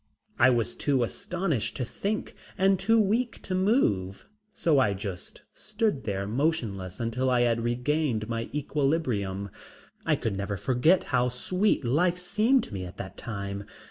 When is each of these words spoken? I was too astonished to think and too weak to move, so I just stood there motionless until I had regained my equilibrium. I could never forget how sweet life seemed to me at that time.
I 0.39 0.49
was 0.49 0.75
too 0.75 1.03
astonished 1.03 1.77
to 1.77 1.85
think 1.85 2.33
and 2.57 2.79
too 2.79 2.99
weak 2.99 3.39
to 3.43 3.53
move, 3.53 4.27
so 4.51 4.79
I 4.79 4.95
just 4.95 5.43
stood 5.53 6.05
there 6.05 6.25
motionless 6.25 6.99
until 6.99 7.29
I 7.29 7.41
had 7.41 7.61
regained 7.63 8.27
my 8.27 8.49
equilibrium. 8.51 9.51
I 10.03 10.15
could 10.15 10.35
never 10.35 10.57
forget 10.57 11.03
how 11.13 11.29
sweet 11.29 11.85
life 11.85 12.17
seemed 12.17 12.63
to 12.63 12.73
me 12.73 12.83
at 12.83 12.97
that 12.97 13.15
time. 13.15 13.63